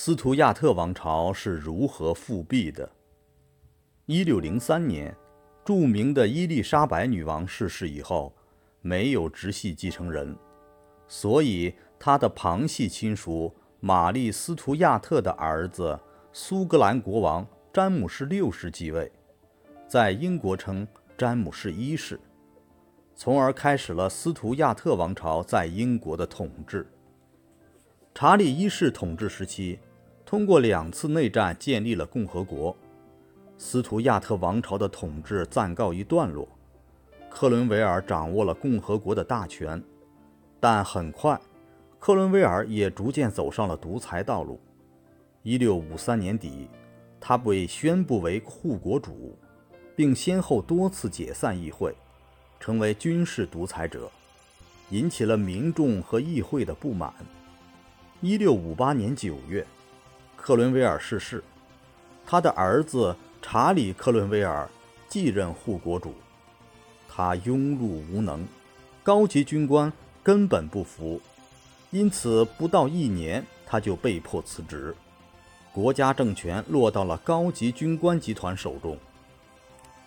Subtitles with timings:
[0.00, 2.88] 斯图亚特王朝是如何复辟的？
[4.06, 5.12] 一六零三年，
[5.64, 8.32] 著名的伊丽莎白女王逝世以后，
[8.80, 10.38] 没有直系继承人，
[11.08, 15.98] 所以她的旁系亲属玛丽·斯图亚特的儿子
[16.32, 19.10] 苏格兰国王詹姆士六世继位，
[19.88, 20.86] 在英国称
[21.16, 22.20] 詹姆士一世，
[23.16, 26.86] 从而开始了斯图亚特王朝在英国的统治。
[28.14, 29.78] 查理一世统治时期，
[30.28, 32.76] 通过两次内战建立了共和国。
[33.56, 36.46] 斯图亚特王朝的统治暂告一段落，
[37.30, 39.82] 克伦维尔掌握了共和国的大权，
[40.60, 41.40] 但很快，
[41.98, 44.60] 克伦维尔也逐渐走上了独裁道路。
[45.44, 46.68] 一六五三年底，
[47.18, 49.34] 他被宣布为护国主，
[49.96, 51.96] 并先后多次解散议会，
[52.60, 54.10] 成为军事独裁者，
[54.90, 57.14] 引起了民众和议会的不满。
[58.20, 59.66] 一六五八年九月，
[60.40, 61.44] 克伦威尔逝世，
[62.26, 63.14] 他的儿子。
[63.40, 64.68] 查理·克伦威尔
[65.08, 66.12] 继任护国主，
[67.08, 68.44] 他庸碌无能，
[69.02, 69.90] 高级军官
[70.24, 71.20] 根本不服，
[71.92, 74.94] 因此不到一年他就被迫辞职，
[75.72, 78.98] 国家政权落到了高级军官集团手中。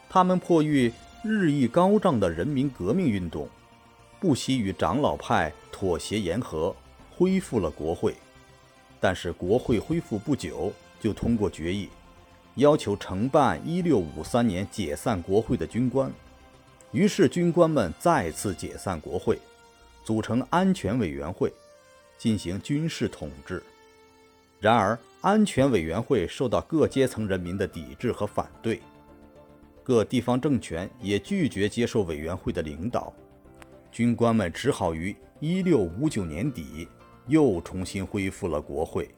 [0.10, 0.92] 他们迫于
[1.24, 3.48] 日益高涨的人民革命运动，
[4.20, 6.76] 不惜与长老派妥协言和，
[7.10, 8.14] 恢复了国会。
[9.02, 10.72] 但是国会恢复不久，
[11.02, 11.90] 就通过决议。
[12.56, 16.12] 要求承办1653年解散国会的军官，
[16.92, 19.40] 于是军官们再次解散国会，
[20.04, 21.52] 组成安全委员会，
[22.18, 23.64] 进行军事统治。
[24.60, 28.82] 然而，安全委员会受到各阶层人民的抵制和反对，
[29.82, 33.12] 各地方政权也拒绝接受委员会的领导，
[33.92, 36.88] 军官们只好于1659年底
[37.28, 39.10] 又重新恢复了国会。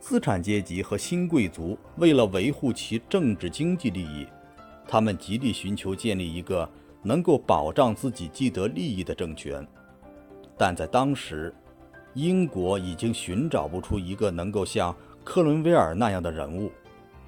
[0.00, 4.26] 资产阶级和新贵族为了维护其政治经济利益，
[4.86, 6.68] 他们极力寻求建立一个
[7.02, 9.66] 能够保障自己既得利益的政权。
[10.56, 11.54] 但在当时，
[12.14, 14.94] 英国已经寻找不出一个能够像
[15.24, 16.70] 克伦威尔那样的人物，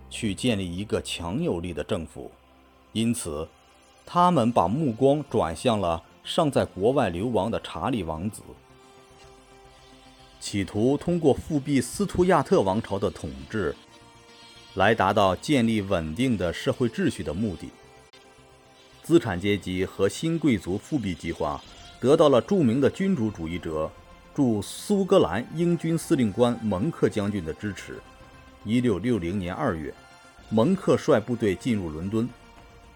[0.08, 2.30] 去建立一个强有力的政府。
[2.92, 3.46] 因此，
[4.06, 8.42] 他们把目光转向了尚在国外流亡的查理王子。
[10.40, 13.76] 企图通过复辟斯图亚特王朝的统治，
[14.74, 17.68] 来达到建立稳定的社会秩序的目的。
[19.02, 21.62] 资产阶级和新贵族复辟计划
[22.00, 23.90] 得到了著名的君主主义者
[24.34, 28.00] 驻苏格兰英军司令官蒙克将军的支持。
[28.64, 29.94] 1660年2月，
[30.48, 32.28] 蒙克率部队进入伦敦，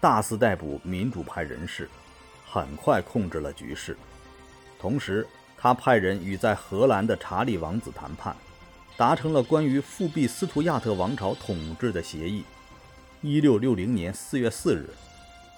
[0.01, 1.87] 大肆逮捕民主派人士，
[2.43, 3.95] 很快控制了局势，
[4.79, 5.27] 同时。
[5.65, 8.35] 他派人与在荷兰的查理王子谈判，
[8.95, 12.43] 达成了关于复辟斯图亚特王朝统治的协议。
[13.23, 14.87] 一六六零年四月四日，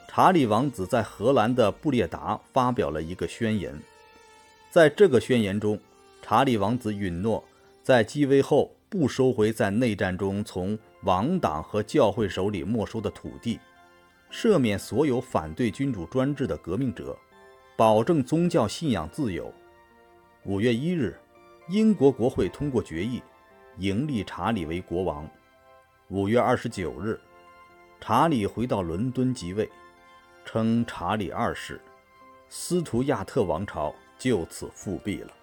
[0.08, 3.78] 查理王子在荷兰的布列达发表了一个宣言。
[4.70, 5.78] 在这个宣言中，
[6.22, 7.44] 查理王子允诺
[7.84, 13.60] 在继位后不收回在内战中从王党和教会手里没收的土地，
[14.32, 17.14] 赦免所有反对君主专制的革命者，
[17.76, 19.54] 保证宗教信仰自由。
[20.44, 21.20] 五月一日，
[21.68, 23.22] 英国国会通过决议，
[23.80, 25.30] 迎立查理为国王。
[26.10, 27.20] 五月二十九日，
[28.00, 29.70] 查理回到伦敦即位，
[30.46, 31.82] 称查理二世，
[32.48, 35.34] 斯图亚特王朝就此复辟了。